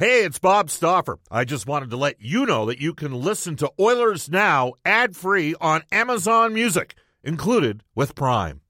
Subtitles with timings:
[0.00, 1.18] Hey, it's Bob Stauffer.
[1.30, 5.14] I just wanted to let you know that you can listen to Oilers Now ad
[5.14, 8.62] free on Amazon Music, included with Prime.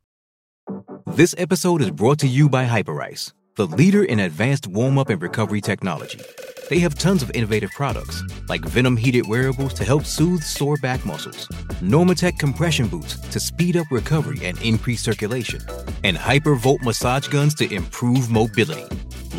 [1.06, 5.22] This episode is brought to you by Hyperice, the leader in advanced warm up and
[5.22, 6.20] recovery technology.
[6.68, 11.06] They have tons of innovative products, like Venom heated wearables to help soothe sore back
[11.06, 11.46] muscles,
[11.80, 15.60] Normatec compression boots to speed up recovery and increase circulation,
[16.02, 18.88] and Hypervolt massage guns to improve mobility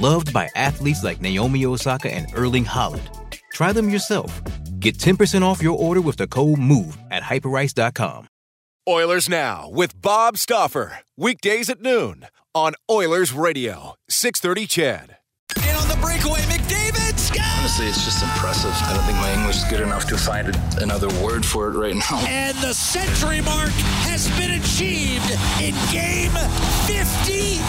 [0.01, 3.07] loved by athletes like Naomi Osaka and Erling Haaland.
[3.53, 4.41] Try them yourself.
[4.79, 8.27] Get 10% off your order with the code MOVE at hyperice.com.
[8.89, 10.99] Oilers Now with Bob Stauffer.
[11.15, 12.25] Weekdays at noon
[12.55, 15.17] on Oilers Radio, 630 CHED.
[16.01, 17.45] In on the breakaway, McDavid scores!
[17.59, 18.73] Honestly, it's just impressive.
[18.83, 21.95] I don't think my English is good enough to find another word for it right
[21.95, 22.25] now.
[22.27, 23.69] And the century mark
[24.09, 25.29] has been achieved
[25.61, 26.33] in game
[26.89, 27.61] 53.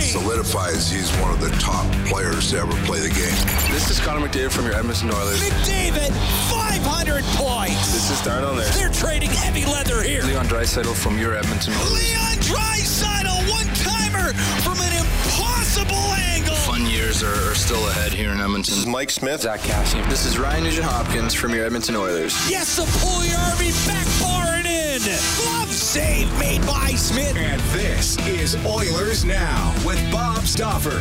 [0.00, 3.38] Solidifies he's one of the top players to ever play the game.
[3.70, 5.40] This is Connor McDavid from your Edmonton Oilers.
[5.40, 6.10] McDavid,
[6.50, 7.92] 500 points.
[7.92, 8.76] This is Darnell Nurse.
[8.76, 10.22] They're trading heavy leather here.
[10.24, 11.92] Leon Draisaitl from your Edmonton Oilers.
[11.92, 14.34] Leon Draisaitl, one-timer
[14.66, 15.94] from an impossible
[16.34, 16.57] angle.
[16.78, 18.72] Fun years are, are still ahead here in Edmonton.
[18.74, 19.40] This is Mike Smith.
[19.40, 20.08] Zack Kassian.
[20.08, 22.34] This is Ryan Nugent-Hopkins from your Edmonton Oilers.
[22.48, 25.00] Yes, the Puljujärvi backbar it in.
[25.42, 27.36] Glove save made by Smith.
[27.36, 31.00] And this is Oilers Now with Bob Stauffer.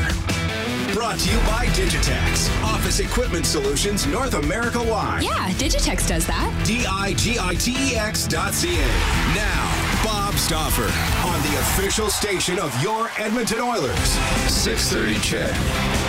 [0.94, 5.22] Brought to you by Digitex, Office Equipment Solutions North America wide.
[5.22, 6.64] Yeah, Digitex does that.
[6.66, 8.88] D I G I T E X dot C A.
[9.36, 9.66] Now,
[10.03, 10.91] Bob Stauffer
[11.27, 14.09] on the official station of your Edmonton Oilers.
[14.47, 16.06] 630 CHED.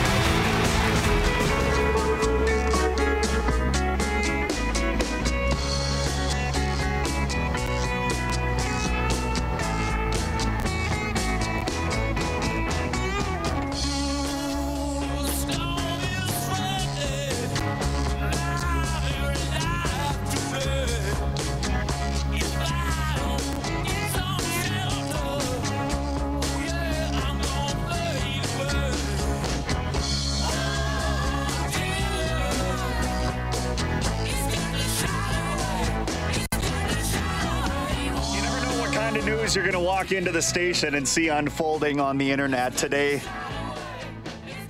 [39.29, 43.21] News you're going to walk into the station and see unfolding on the internet today.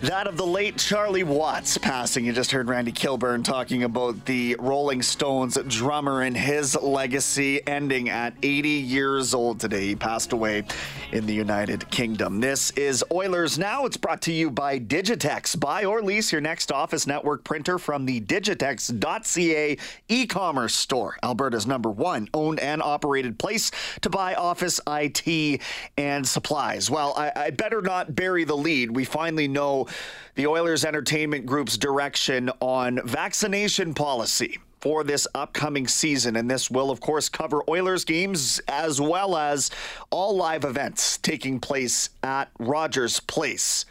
[0.00, 2.24] That of the late Charlie Watts passing.
[2.24, 8.08] You just heard Randy Kilburn talking about the Rolling Stones drummer and his legacy ending
[8.08, 9.86] at 80 years old today.
[9.86, 10.64] He passed away
[11.12, 12.40] in the United Kingdom.
[12.40, 13.86] This is Oilers Now.
[13.86, 15.58] It's brought to you by Digitex.
[15.58, 19.76] Buy or lease your next office network printer from the digitex.ca
[20.08, 21.16] e commerce store.
[21.22, 23.70] Alberta's number one owned and operated place
[24.02, 25.60] to buy office IT
[25.96, 26.90] and supplies.
[26.90, 28.90] Well, I, I better not bury the lead.
[28.90, 29.86] We finally know
[30.34, 36.36] the Oilers Entertainment Group's direction on vaccination policy for this upcoming season.
[36.36, 39.70] And this will, of course, cover Oilers games as well as
[40.10, 43.84] all live events taking place at Rogers Place.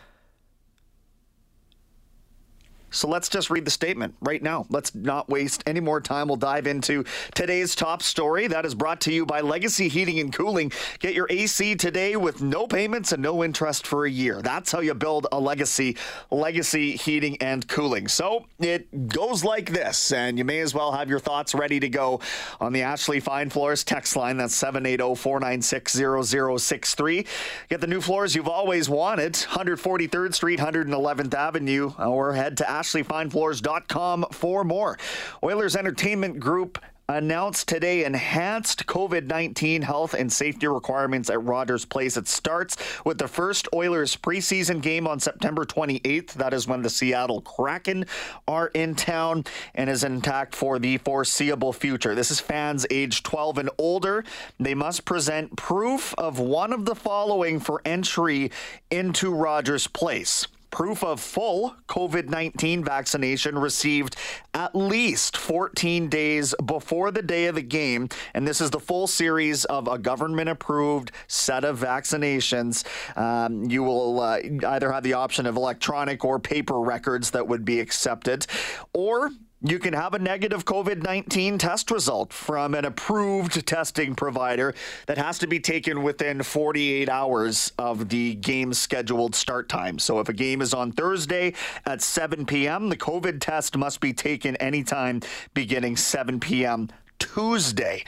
[2.90, 4.66] So let's just read the statement right now.
[4.70, 6.28] Let's not waste any more time.
[6.28, 7.04] We'll dive into
[7.36, 8.48] today's top story.
[8.48, 10.72] That is brought to you by Legacy Heating and Cooling.
[11.00, 14.42] Get your AC today with no payments and no interest for a year.
[14.42, 15.98] That's how you build a legacy,
[16.32, 18.08] Legacy Heating and Cooling.
[18.08, 21.90] So it goes like this, and you may as well have your thoughts ready to
[21.90, 22.22] go
[22.60, 24.38] on the Ashley Fine Floors text line.
[24.38, 27.26] That's 780 496 0063.
[27.70, 34.28] Get the new floors you've always wanted 143rd Street, 111th Avenue, or head to ashleyfinefloors.com
[34.32, 34.98] for more.
[35.44, 36.80] Oilers Entertainment Group
[37.10, 42.18] announced today enhanced COVID 19 health and safety requirements at Rogers Place.
[42.18, 46.34] It starts with the first Oilers preseason game on September 28th.
[46.34, 48.06] That is when the Seattle Kraken
[48.46, 52.14] are in town and is intact for the foreseeable future.
[52.14, 54.26] This is fans age 12 and older.
[54.60, 58.52] They must present proof of one of the following for entry
[58.92, 64.16] into Rogers Place proof of full COVID 19 vaccination received
[64.54, 68.10] at least 14 days before the day of the game.
[68.34, 72.86] And this is the full series of a government approved set of vaccinations.
[73.18, 77.66] Um, you will uh, either have the option of electronic or paper records that would
[77.66, 78.48] be accepted,
[78.94, 79.32] or
[79.62, 84.76] you can have a negative COVID 19 test result from an approved testing provider
[85.08, 89.98] that has to be taken within 48 hours of the game's scheduled start time.
[89.98, 91.54] So, if a game is on Thursday
[91.86, 95.22] at 7 p.m., the COVID test must be taken anytime
[95.54, 96.90] beginning 7 p.m.
[97.18, 98.04] Tuesday.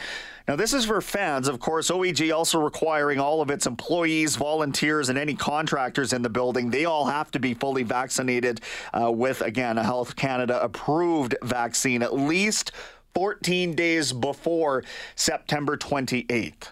[0.49, 1.47] Now, this is for fans.
[1.47, 6.29] Of course, OEG also requiring all of its employees, volunteers, and any contractors in the
[6.29, 8.59] building, they all have to be fully vaccinated
[8.91, 12.71] uh, with, again, a Health Canada approved vaccine at least
[13.13, 16.69] 14 days before September 28th.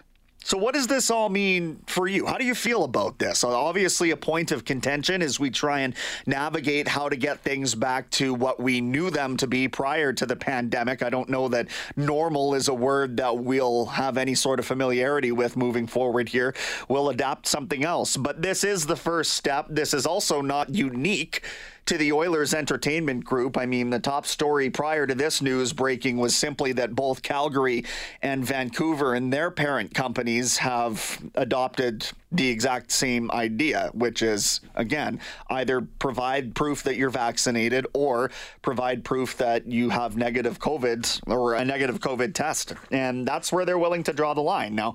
[0.48, 2.24] So, what does this all mean for you?
[2.24, 3.44] How do you feel about this?
[3.44, 7.74] Uh, obviously, a point of contention as we try and navigate how to get things
[7.74, 11.02] back to what we knew them to be prior to the pandemic.
[11.02, 15.32] I don't know that normal is a word that we'll have any sort of familiarity
[15.32, 16.54] with moving forward here.
[16.88, 18.16] We'll adapt something else.
[18.16, 19.66] But this is the first step.
[19.68, 21.44] This is also not unique
[21.88, 23.56] to the Oilers entertainment group.
[23.56, 27.86] I mean, the top story prior to this news breaking was simply that both Calgary
[28.20, 35.18] and Vancouver and their parent companies have adopted the exact same idea, which is, again,
[35.48, 38.30] either provide proof that you're vaccinated or
[38.60, 42.74] provide proof that you have negative COVID or a negative COVID test.
[42.90, 44.74] And that's where they're willing to draw the line.
[44.74, 44.94] Now,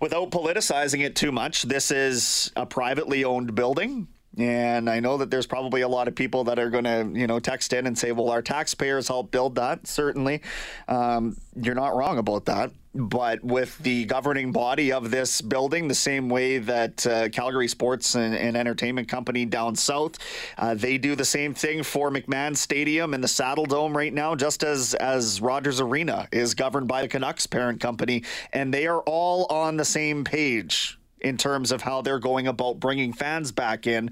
[0.00, 4.08] without politicizing it too much, this is a privately owned building.
[4.40, 7.26] And I know that there's probably a lot of people that are going to, you
[7.26, 9.86] know, text in and say, well, our taxpayers help build that.
[9.86, 10.40] Certainly.
[10.88, 12.70] Um, you're not wrong about that.
[12.92, 18.16] But with the governing body of this building, the same way that uh, Calgary Sports
[18.16, 20.18] and, and, Entertainment Company down south,
[20.58, 24.34] uh, they do the same thing for McMahon Stadium and the Saddle Dome right now,
[24.34, 28.24] just as, as Rogers Arena is governed by the Canucks parent company.
[28.52, 32.80] And they are all on the same page in terms of how they're going about
[32.80, 34.10] bringing fans back in.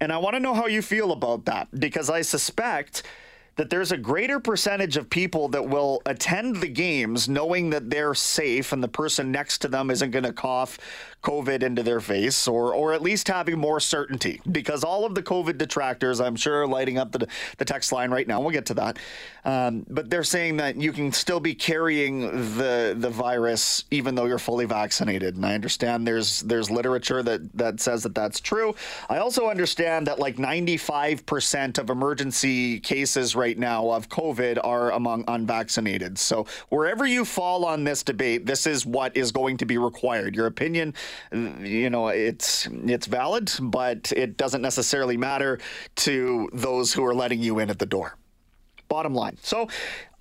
[0.00, 3.02] And I want to know how you feel about that because I suspect
[3.58, 8.14] that there's a greater percentage of people that will attend the games knowing that they're
[8.14, 10.78] safe and the person next to them isn't going to cough
[11.22, 15.22] COVID into their face, or or at least having more certainty, because all of the
[15.22, 17.26] COVID detractors, I'm sure, are lighting up the
[17.58, 18.40] the text line right now.
[18.40, 18.98] We'll get to that,
[19.44, 22.20] um, but they're saying that you can still be carrying
[22.56, 27.52] the the virus even though you're fully vaccinated, and I understand there's there's literature that
[27.56, 28.74] that says that that's true.
[29.08, 35.24] I also understand that like 95% of emergency cases right now of COVID are among
[35.28, 36.18] unvaccinated.
[36.18, 40.34] So wherever you fall on this debate, this is what is going to be required.
[40.34, 40.94] Your opinion
[41.32, 45.58] you know, it's it's valid, but it doesn't necessarily matter
[45.96, 48.16] to those who are letting you in at the door.
[48.88, 49.36] Bottom line.
[49.42, 49.68] So,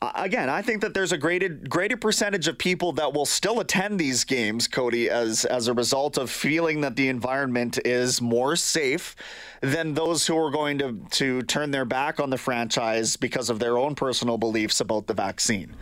[0.02, 3.98] again, I think that there's a greater greater percentage of people that will still attend
[3.98, 9.16] these games, Cody, as as a result of feeling that the environment is more safe
[9.62, 13.60] than those who are going to to turn their back on the franchise because of
[13.60, 15.74] their own personal beliefs about the vaccine.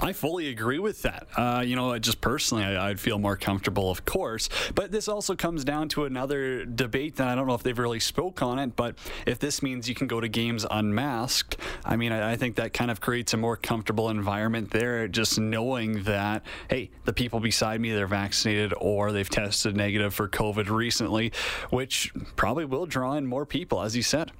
[0.00, 1.26] I fully agree with that.
[1.36, 4.48] Uh, you know, just personally, I, would feel more comfortable, of course.
[4.74, 8.00] But this also comes down to another debate that I don't know if they've really
[8.00, 8.76] spoke on it.
[8.76, 8.96] But
[9.26, 12.72] if this means you can go to games unmasked, I mean, I, I think that
[12.72, 15.08] kind of creates a more comfortable environment there.
[15.08, 20.28] Just knowing that, hey, the people beside me they're vaccinated or they've tested negative for
[20.28, 21.32] COVID recently,
[21.70, 24.32] which probably will draw in more people, as you said.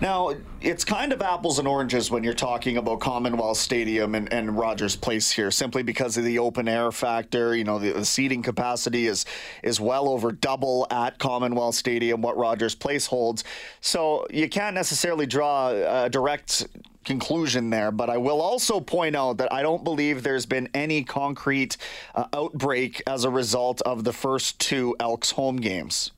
[0.00, 4.58] Now, it's kind of apples and oranges when you're talking about Commonwealth Stadium and, and
[4.58, 7.54] Rogers Place here, simply because of the open air factor.
[7.54, 9.24] You know, the, the, seating capacity is
[9.62, 13.44] is well over double at Commonwealth Stadium what Rogers Place holds.
[13.80, 15.68] So you can't necessarily draw
[16.04, 16.66] a direct
[17.04, 21.04] conclusion there, but I will also point out that I don't believe there's been any
[21.04, 21.76] concrete
[22.14, 26.10] uh, outbreak as a result of the first two Elks home games,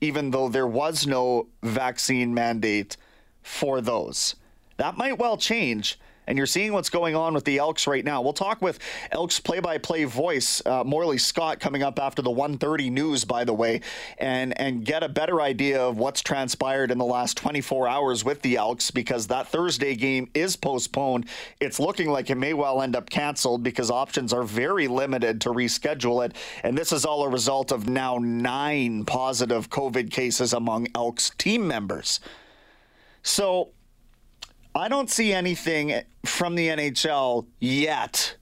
[0.00, 2.96] even though there was no vaccine mandate
[3.42, 4.36] for those.
[4.76, 8.22] That might well change and you're seeing what's going on with the Elks right now.
[8.22, 8.78] We'll talk with
[9.10, 13.80] Elks play-by-play voice uh, Morley Scott coming up after the 1:30 news, by the way,
[14.18, 18.40] and and get a better idea of what's transpired in the last 24 hours with
[18.42, 21.26] the Elks because that Thursday game is postponed.
[21.60, 25.50] It's looking like it may well end up canceled because options are very limited to
[25.50, 30.86] reschedule it, and this is all a result of now nine positive COVID cases among
[30.94, 32.20] Elks team members.
[33.22, 33.70] So
[34.74, 38.36] I don't see anything from the NHL yet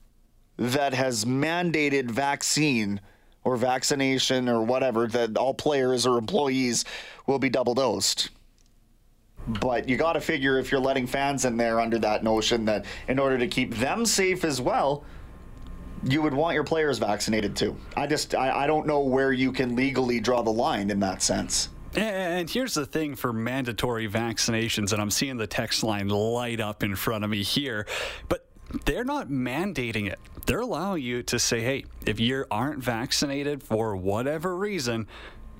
[0.57, 3.01] that has mandated vaccine
[3.43, 6.85] or vaccination or whatever that all players or employees
[7.25, 8.29] will be double dosed.
[9.47, 12.85] But you got to figure if you're letting fans in there under that notion that
[13.07, 15.03] in order to keep them safe as well,
[16.03, 17.75] you would want your players vaccinated too.
[17.97, 21.21] I just I, I don't know where you can legally draw the line in that
[21.21, 21.69] sense.
[21.95, 26.83] And here's the thing for mandatory vaccinations, and I'm seeing the text line light up
[26.83, 27.85] in front of me here,
[28.29, 28.45] but
[28.85, 30.19] they're not mandating it.
[30.45, 35.07] They're allowing you to say, hey, if you aren't vaccinated for whatever reason,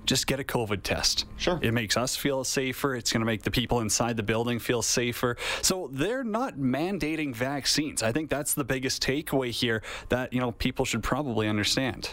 [0.05, 1.25] just get a COVID test.
[1.37, 1.59] Sure.
[1.61, 2.95] It makes us feel safer.
[2.95, 5.37] It's going to make the people inside the building feel safer.
[5.61, 8.01] So they're not mandating vaccines.
[8.01, 12.09] I think that's the biggest takeaway here that, you know, people should probably understand.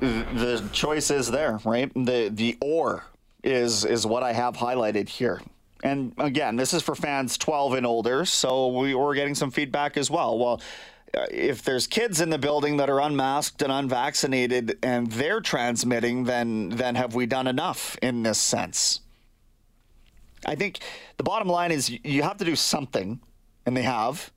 [0.00, 1.92] The choice is there, right?
[1.94, 3.04] The the or
[3.44, 5.40] is is what I have highlighted here.
[5.82, 9.96] And again, this is for fans 12 and older, so we were getting some feedback
[9.96, 10.36] as well.
[10.36, 10.60] Well,
[11.16, 16.24] uh, if there's kids in the building that are unmasked and unvaccinated and they're transmitting,
[16.24, 19.00] then then have we done enough in this sense?
[20.44, 20.80] I think
[21.16, 23.20] the bottom line is you have to do something,
[23.64, 24.32] and they have,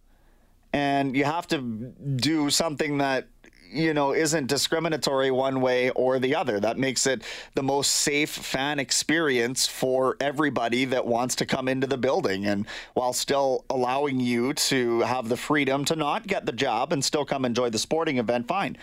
[0.74, 3.28] and you have to do something that
[3.72, 6.60] you know, isn't discriminatory one way or the other.
[6.60, 7.24] That makes it
[7.56, 12.46] the most safe fan experience for everybody that wants to come into the building.
[12.46, 17.04] And while still allowing you to have the freedom to not get the job and
[17.04, 18.78] still come enjoy the sporting event, fine.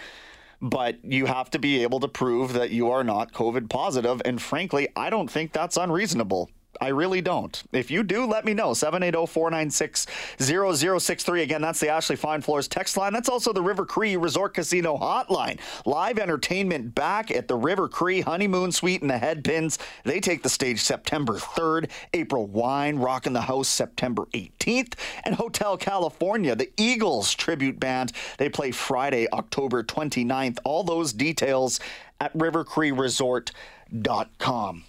[0.61, 4.21] But you have to be able to prove that you are not COVID positive.
[4.25, 6.51] And frankly, I don't think that's unreasonable.
[6.81, 7.63] I really don't.
[7.73, 8.71] If you do, let me know.
[8.71, 11.43] 780-496-0063.
[11.43, 13.13] Again, that's the Ashley Fine Floors text line.
[13.13, 15.59] That's also the River Cree Resort Casino hotline.
[15.87, 19.79] Live entertainment back at the River Cree Honeymoon Suite and the Headpins.
[20.05, 21.91] They take the stage September 3rd.
[22.15, 24.95] April Wine rocking the house September 18th.
[25.25, 28.13] And Hotel California, the Eagles tribute band.
[28.39, 30.59] They play Friday, October 29th.
[30.65, 31.81] All those details
[32.21, 34.85] at rivercreeresort.com.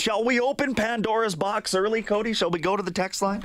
[0.00, 2.32] Shall we open Pandora's box early, Cody?
[2.32, 3.44] Shall we go to the text line?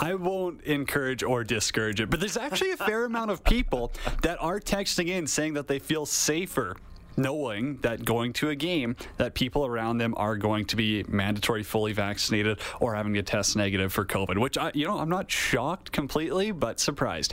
[0.00, 4.42] I won't encourage or discourage it, but there's actually a fair amount of people that
[4.42, 6.76] are texting in saying that they feel safer
[7.16, 11.62] knowing that going to a game that people around them are going to be mandatory
[11.62, 15.30] fully vaccinated or having to test negative for covid which I, you know i'm not
[15.30, 17.32] shocked completely but surprised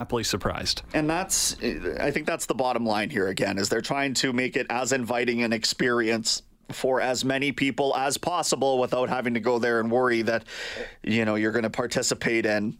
[0.00, 0.80] happily surprised.
[0.94, 4.56] And that's, I think that's the bottom line here again, is they're trying to make
[4.56, 6.40] it as inviting an experience
[6.72, 10.44] for as many people as possible without having to go there and worry that,
[11.02, 12.78] you know, you're going to participate in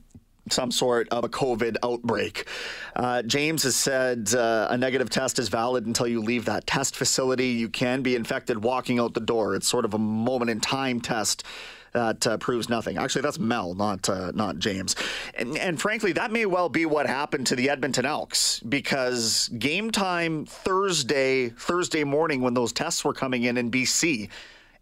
[0.49, 2.49] some sort of a COVID outbreak.
[2.97, 6.97] Uh, James has said uh, a negative test is valid until you leave that test
[6.97, 7.49] facility.
[7.49, 9.55] You can be infected walking out the door.
[9.55, 11.45] It's sort of a moment in time test
[11.93, 12.99] that uh, proves nothing.
[12.99, 14.97] Actually, that's Mel, not uh, not James.
[15.35, 19.91] And, and frankly, that may well be what happened to the Edmonton Elks because game
[19.91, 24.29] time Thursday Thursday morning when those tests were coming in in BC,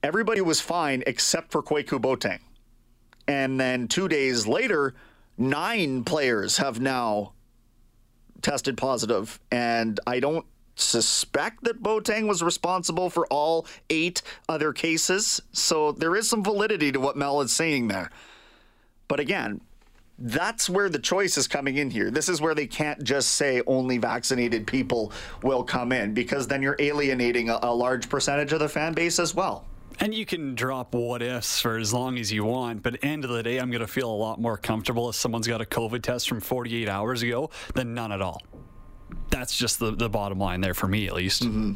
[0.03, 2.41] everybody was fine except for Kwaku Boateng.
[3.27, 4.95] And then two days later,
[5.37, 7.33] nine players have now
[8.43, 10.47] tested positive, and I don't
[10.81, 15.41] suspect that Boateng was responsible for all eight other cases.
[15.53, 18.11] So there is some validity to what Mel is saying there.
[19.09, 19.61] But again,
[20.19, 22.11] that's where the choice is coming in here.
[22.11, 26.61] This is where they can't just say only vaccinated people will come in because then
[26.61, 29.65] you're alienating a, a large percentage of the fan base as well.
[30.01, 33.31] And you can drop what ifs for as long as you want, but end of
[33.31, 36.03] the day, I'm going to feel a lot more comfortable if someone's got a COVID
[36.03, 38.43] test from 48 hours ago than none at all
[39.31, 41.45] that's just the, the bottom line there for me, at least.
[41.45, 41.75] Mm-hmm.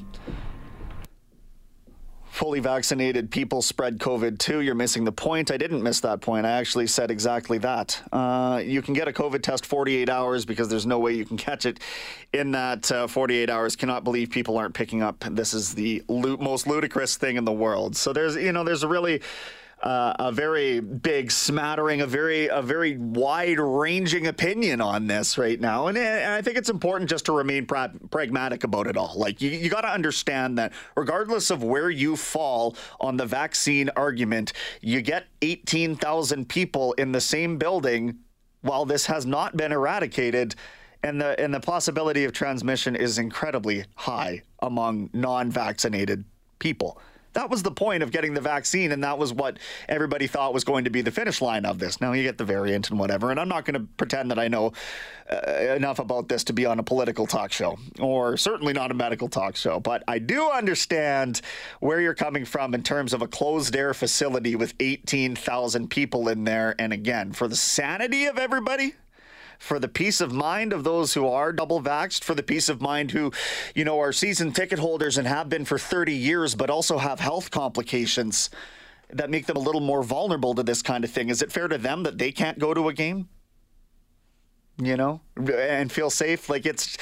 [2.33, 4.62] Fully vaccinated people spread COVID too.
[4.62, 5.51] You're missing the point.
[5.51, 6.47] I didn't miss that point.
[6.47, 8.01] I actually said exactly that.
[8.11, 11.37] Uh, you can get a COVID test 48 hours because there's no way you can
[11.37, 11.81] catch it
[12.33, 13.77] in that uh, 48 hours.
[13.77, 15.23] Cannot believe people aren't picking up.
[15.31, 17.95] This is the lo- most ludicrous thing in the world.
[17.97, 19.21] So there's, you know, there's a really
[19.83, 25.61] uh, a very big smattering, a very a very wide ranging opinion on this right
[25.61, 29.15] now, and, and I think it's important just to remain pra- pragmatic about it all.
[29.17, 33.91] Like you, you got to understand that regardless of where you fall on the vaccine
[33.97, 38.19] argument, you get eighteen thousand people in the same building
[38.61, 40.55] while this has not been eradicated
[41.03, 46.25] and the and the possibility of transmission is incredibly high among non-vaccinated
[46.61, 47.01] people.
[47.35, 49.59] That was the point of getting the vaccine, and that was what
[49.89, 52.01] everybody thought was going to be the finish line of this.
[52.01, 54.49] Now you get the variant and whatever, and I'm not going to pretend that I
[54.49, 54.73] know
[55.31, 58.95] uh, enough about this to be on a political talk show, or certainly not a
[58.95, 61.41] medical talk show, but I do understand
[61.81, 66.45] where you're coming from in terms of a closed air facility with 18,000 people in
[66.45, 66.75] there.
[66.79, 68.95] And again, for the sanity of everybody,
[69.62, 72.81] for the peace of mind of those who are double vaxxed, for the peace of
[72.81, 73.31] mind who,
[73.76, 77.21] you know, are season ticket holders and have been for 30 years, but also have
[77.21, 78.50] health complications
[79.11, 81.28] that make them a little more vulnerable to this kind of thing.
[81.28, 83.28] Is it fair to them that they can't go to a game?
[84.78, 86.50] You know, and feel safe?
[86.50, 86.99] Like it's,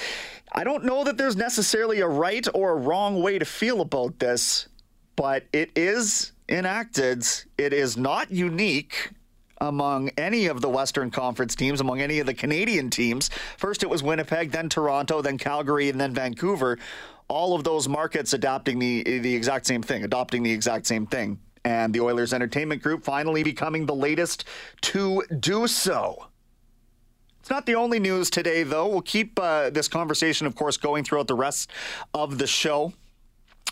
[0.53, 4.19] I don't know that there's necessarily a right or a wrong way to feel about
[4.19, 4.69] this,
[5.17, 7.25] but it is enacted.
[7.57, 9.13] It is not unique
[9.61, 13.31] among any of the Western Conference teams, among any of the Canadian teams.
[13.57, 16.79] First, it was Winnipeg, then Toronto, then Calgary, and then Vancouver.
[17.29, 21.39] All of those markets adopting the the exact same thing, adopting the exact same thing.
[21.65, 24.45] And the Oilers Entertainment Group finally becoming the latest
[24.81, 26.27] to do so.
[27.41, 28.87] It's not the only news today, though.
[28.89, 31.71] We'll keep uh, this conversation, of course, going throughout the rest
[32.15, 32.93] of the show.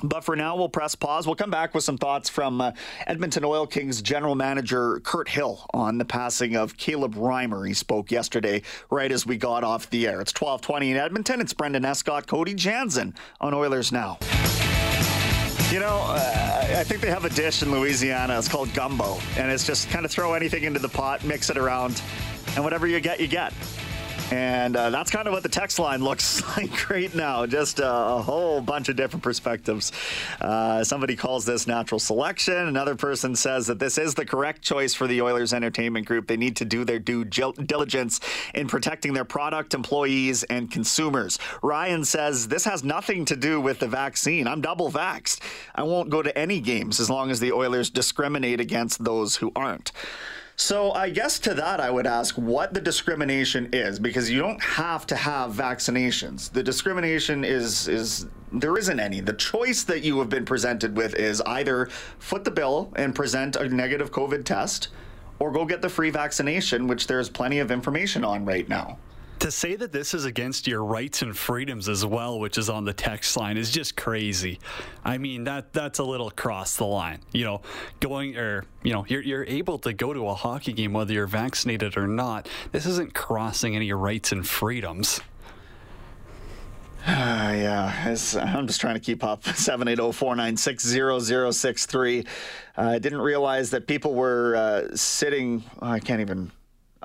[0.02, 1.26] But for now, we'll press pause.
[1.26, 2.72] We'll come back with some thoughts from uh,
[3.06, 7.66] Edmonton Oil Kings general manager Kirt Hill on the passing of Caleb Reimer.
[7.66, 10.20] He spoke yesterday right as we got off the air.
[10.20, 11.40] It's 1220 in Edmonton.
[11.40, 14.18] It's Brendan Escott, Cody Jansen on Oilers Now.
[15.72, 18.38] You know, uh, I think they have a dish in Louisiana.
[18.38, 19.18] It's called gumbo.
[19.36, 22.00] And it's just kind of throw anything into the pot, mix it around,
[22.54, 23.52] and whatever you get, you get.
[24.30, 27.46] And uh, that's kind of what the text line looks like right now.
[27.46, 29.92] Just a, a whole bunch of different perspectives.
[30.40, 32.54] Uh, somebody calls this natural selection.
[32.54, 36.26] Another person says that this is the correct choice for the Oilers Entertainment Group.
[36.26, 38.20] They need to do their due diligence
[38.54, 41.38] in protecting their product, employees, and consumers.
[41.62, 44.46] Ryan says this has nothing to do with the vaccine.
[44.46, 45.40] I'm double vaxxed.
[45.74, 49.52] I won't go to any games as long as the Oilers discriminate against those who
[49.56, 49.92] aren't.
[50.60, 54.60] So I guess to that I would ask what the discrimination is because you don't
[54.60, 56.50] have to have vaccinations.
[56.50, 59.20] The discrimination is is there isn't any.
[59.20, 61.86] The choice that you have been presented with is either
[62.18, 64.88] foot the bill and present a negative COVID test
[65.38, 68.98] or go get the free vaccination, which there's plenty of information on right now.
[69.40, 72.84] To say that this is against your rights and freedoms as well, which is on
[72.84, 74.58] the text line, is just crazy.
[75.04, 77.20] I mean that that's a little cross the line.
[77.32, 77.60] You know,
[78.00, 81.28] going or you know you're you're able to go to a hockey game whether you're
[81.28, 82.48] vaccinated or not.
[82.72, 85.20] This isn't crossing any rights and freedoms.
[87.06, 87.08] Uh,
[87.56, 89.42] yeah, I'm just trying to keep up.
[89.44, 92.26] 780-496-0063.
[92.76, 95.62] Uh, I didn't realize that people were uh, sitting.
[95.80, 96.50] Oh, I can't even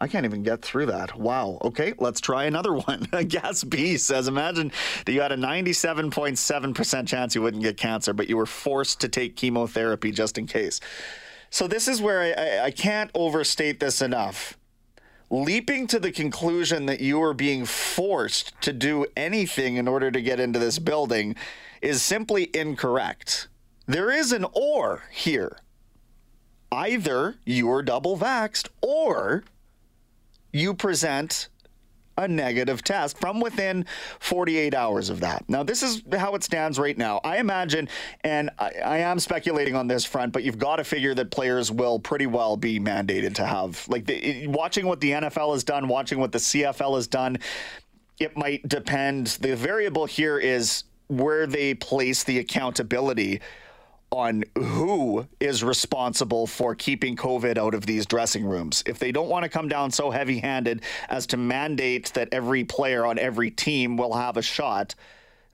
[0.03, 1.17] I can't even get through that.
[1.17, 1.59] Wow.
[1.61, 3.07] Okay, let's try another one.
[3.29, 4.69] Gas B says Imagine
[5.05, 9.07] that you had a 97.7% chance you wouldn't get cancer, but you were forced to
[9.07, 10.81] take chemotherapy just in case.
[11.49, 14.57] So, this is where I, I, I can't overstate this enough.
[15.29, 20.21] Leaping to the conclusion that you are being forced to do anything in order to
[20.21, 21.33] get into this building
[21.81, 23.47] is simply incorrect.
[23.85, 25.59] There is an or here.
[26.73, 29.45] Either you are double vaxxed or
[30.53, 31.49] you present
[32.17, 33.85] a negative test from within
[34.19, 35.43] 48 hours of that.
[35.49, 37.19] Now, this is how it stands right now.
[37.23, 37.89] I imagine,
[38.23, 41.71] and I, I, am speculating on this front, but you've got to figure that players
[41.71, 45.87] will pretty well be mandated to have, like, the, watching what the NFL has done,
[45.87, 47.39] watching what the CFL has done,
[48.19, 49.27] it might depend.
[49.41, 53.41] The variable here is where they place the accountability
[54.13, 58.83] on who is responsible for keeping COVID out of these dressing rooms.
[58.85, 62.63] If they don't want to come down so heavy handed as to mandate that every
[62.63, 64.93] player on every team will have a shot,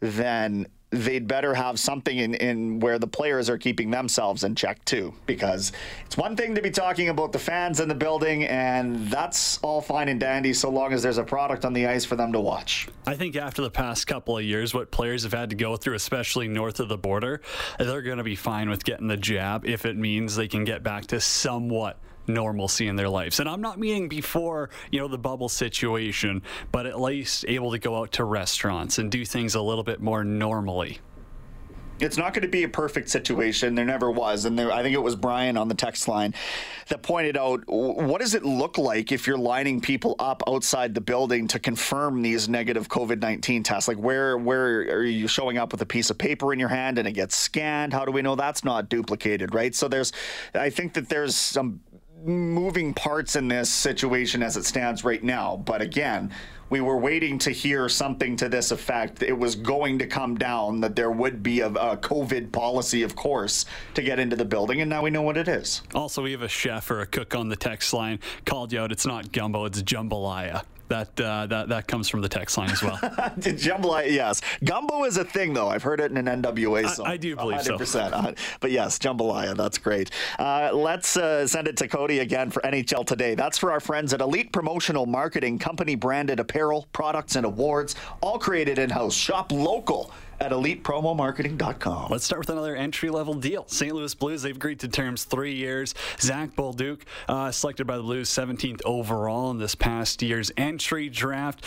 [0.01, 4.83] then they'd better have something in, in where the players are keeping themselves in check
[4.85, 5.13] too.
[5.25, 5.71] Because
[6.05, 9.81] it's one thing to be talking about the fans in the building, and that's all
[9.81, 12.39] fine and dandy so long as there's a product on the ice for them to
[12.39, 12.87] watch.
[13.05, 15.95] I think after the past couple of years, what players have had to go through,
[15.95, 17.41] especially north of the border,
[17.77, 20.83] they're going to be fine with getting the jab if it means they can get
[20.83, 21.99] back to somewhat
[22.29, 23.39] normalcy in their lives.
[23.39, 27.79] And I'm not meaning before, you know, the bubble situation, but at least able to
[27.79, 30.99] go out to restaurants and do things a little bit more normally.
[31.99, 33.75] It's not going to be a perfect situation.
[33.75, 34.45] There never was.
[34.45, 36.33] And there, I think it was Brian on the text line
[36.87, 41.01] that pointed out what does it look like if you're lining people up outside the
[41.01, 43.87] building to confirm these negative COVID 19 tests?
[43.87, 46.97] Like, where, where are you showing up with a piece of paper in your hand
[46.97, 47.91] and it gets scanned?
[47.91, 49.75] How do we know that's not duplicated, right?
[49.75, 50.13] So there's,
[50.53, 51.81] I think that there's some
[52.25, 55.57] moving parts in this situation as it stands right now.
[55.57, 56.31] But again,
[56.69, 59.23] we were waiting to hear something to this effect.
[59.23, 63.15] It was going to come down, that there would be a, a, COVID policy, of
[63.15, 65.81] course, to get into the building, and now we know what it is.
[65.95, 68.91] Also, we have a chef or a cook on the text line called you out.
[68.91, 72.83] It's not gumbo, it's jambalaya that uh, that that comes from the text line as
[72.83, 72.97] well.
[72.97, 74.41] jambalaya, yes.
[74.63, 75.69] Gumbo is a thing, though.
[75.69, 77.07] I've heard it in an NWA song.
[77.07, 77.99] I, I do believe 100%, so.
[77.99, 79.55] Uh, but yes, jambalaya.
[79.55, 80.11] That's great.
[80.37, 83.35] Uh, let's uh, send it to Cody again for NHL Today.
[83.35, 88.39] That's for our friends at Elite Promotional Marketing, company branded apparel, products, and awards, all
[88.39, 89.13] created in house.
[89.13, 92.11] Shop local at elitepromomarketing.com.
[92.11, 93.65] Let's start with another entry level deal.
[93.67, 93.93] St.
[93.93, 95.93] Louis Blues, they've agreed to terms three years.
[96.19, 101.63] Zach Bolduc, uh, selected by the Blues 17th overall in this past year's entry draft.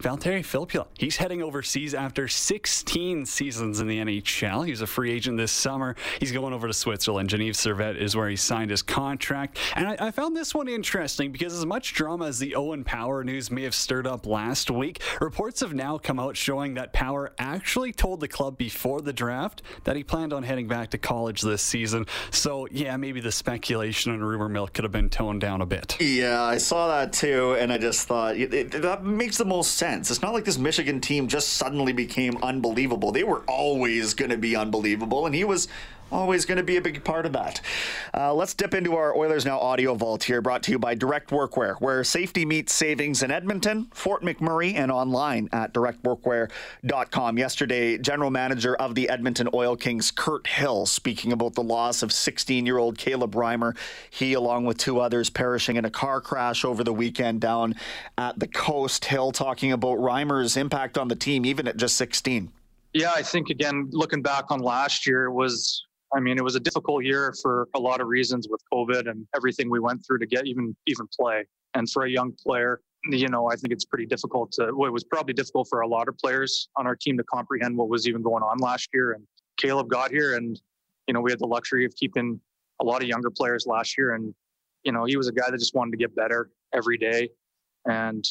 [0.00, 4.66] Valtteri Filppula, he's heading overseas after 16 seasons in the NHL.
[4.66, 5.96] He's a free agent this summer.
[6.20, 7.30] He's going over to Switzerland.
[7.30, 9.58] Genève Servette is where he signed his contract.
[9.74, 13.24] And I, I found this one interesting because as much drama as the Owen Power
[13.24, 17.32] news may have stirred up last week, reports have now come out showing that Power
[17.38, 20.96] actually told told the club before the draft that he planned on heading back to
[20.96, 22.06] college this season.
[22.30, 25.96] So, yeah, maybe the speculation and rumor mill could have been toned down a bit.
[26.00, 29.72] Yeah, I saw that too, and I just thought it, it, that makes the most
[29.74, 30.10] sense.
[30.10, 33.12] It's not like this Michigan team just suddenly became unbelievable.
[33.12, 35.68] They were always going to be unbelievable, and he was
[36.10, 37.60] always going to be a big part of that.
[38.14, 41.30] Uh, let's dip into our Oilers Now audio vault here, brought to you by Direct
[41.30, 47.38] Workwear, where safety meets savings in Edmonton, Fort McMurray, and online at directworkwear.com.
[47.38, 52.12] Yesterday, general manager of the Edmonton Oil Kings, Kirt Hill, speaking about the loss of
[52.12, 53.76] 16 year old Caleb Reimer.
[54.10, 57.74] He, along with two others, perishing in a car crash over the weekend down
[58.18, 59.04] at the coast.
[59.06, 62.50] Hill talking about Reimer's impact on the team, even at just 16.
[62.92, 66.54] Yeah, I think again, looking back on last year, it was I mean, it was
[66.54, 70.18] a difficult year for a lot of reasons with COVID and everything we went through
[70.18, 71.44] to get even even play.
[71.74, 74.72] And for a young player, you know, I think it's pretty difficult to.
[74.72, 77.76] Well, it was probably difficult for a lot of players on our team to comprehend
[77.76, 79.12] what was even going on last year.
[79.12, 79.24] And
[79.56, 80.60] Caleb got here, and
[81.06, 82.40] you know, we had the luxury of keeping
[82.80, 84.34] a lot of younger players last year, and
[84.84, 87.28] you know, he was a guy that just wanted to get better every day,
[87.86, 88.24] and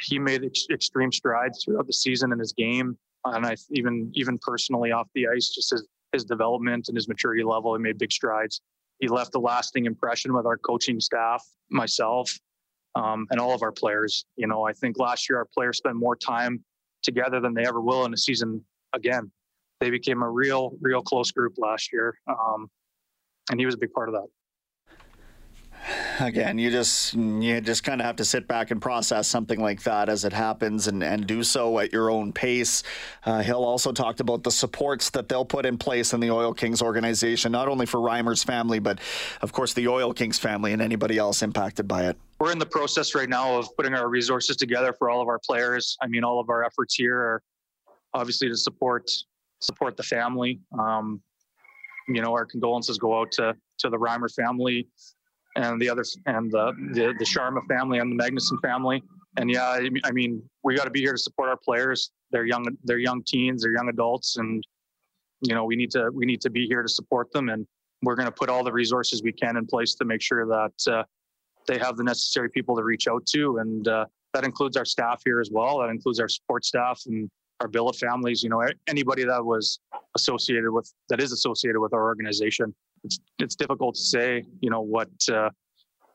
[0.00, 4.38] he made ex- extreme strides throughout the season in his game, and I even even
[4.38, 7.74] personally off the ice, just his his development and his maturity level.
[7.74, 8.60] He made big strides.
[8.98, 12.30] He left a lasting impression with our coaching staff, myself,
[12.94, 14.26] um, and all of our players.
[14.36, 16.62] You know, I think last year our players spent more time
[17.02, 19.30] together than they ever will in a season again.
[19.80, 22.16] They became a real, real close group last year.
[22.28, 22.70] Um,
[23.50, 24.28] and he was a big part of that
[26.20, 29.82] again, you just you just kind of have to sit back and process something like
[29.82, 32.82] that as it happens, and, and do so at your own pace.
[33.24, 36.52] Uh, Hill also talked about the supports that they'll put in place in the Oil
[36.52, 38.98] Kings organization, not only for Reimer's family, but
[39.42, 42.16] of course the Oil Kings family and anybody else impacted by it.
[42.40, 45.38] We're in the process right now of putting our resources together for all of our
[45.38, 45.96] players.
[46.02, 47.42] I mean, all of our efforts here are
[48.14, 49.10] obviously to support
[49.60, 50.60] support the family.
[50.78, 51.22] Um,
[52.08, 54.88] you know, our condolences go out to to the Reimer family
[55.56, 59.02] and the other and the the, the Sharma family and the Magnuson family.
[59.38, 62.10] And yeah, I, mean, we got to be here to support our players.
[62.32, 64.62] They're young, they're young teens, they're young adults, and
[65.40, 67.48] you know we need to we need to be here to support them.
[67.48, 67.66] And
[68.02, 70.92] we're going to put all the resources we can in place to make sure that
[70.92, 71.04] uh,
[71.66, 75.22] they have the necessary people to reach out to, and uh, that includes our staff
[75.24, 75.78] here as well.
[75.78, 78.42] That includes our support staff and our billet families.
[78.42, 79.80] You know, anybody that was
[80.14, 84.80] associated with that is associated with our organization it's it's difficult to say, you know,
[84.80, 85.50] what uh,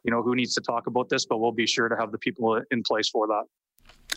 [0.03, 2.17] you know who needs to talk about this, but we'll be sure to have the
[2.17, 3.43] people in place for that.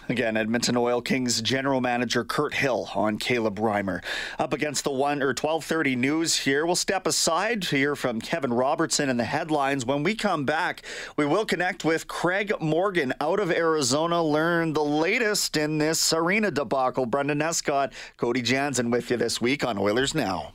[0.08, 4.02] Again, Edmonton Oil Kings general manager Kirt Hill on Caleb Reimer.
[4.38, 6.66] Up against the one or twelve thirty news here.
[6.66, 9.86] We'll step aside to hear from Kevin Robertson and the headlines.
[9.86, 10.82] When we come back,
[11.16, 14.22] we will connect with Craig Morgan out of Arizona.
[14.22, 17.06] Learn the latest in this arena debacle.
[17.06, 20.54] Brendan Escott, Cody Jansen with you this week on Oilers Now.